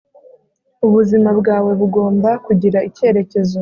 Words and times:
ubuzima 0.85 1.29
bwawe 1.39 1.71
bugomba 1.79 2.29
kugira 2.45 2.79
icyerekezo 2.89 3.57